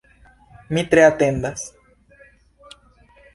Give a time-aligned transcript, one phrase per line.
[0.77, 1.67] Mi tre atendas.